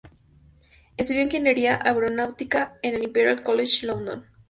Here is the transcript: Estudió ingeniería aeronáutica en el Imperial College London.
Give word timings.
Estudió 0.97 1.21
ingeniería 1.21 1.79
aeronáutica 1.79 2.75
en 2.81 2.95
el 2.95 3.03
Imperial 3.03 3.43
College 3.43 3.85
London. 3.85 4.25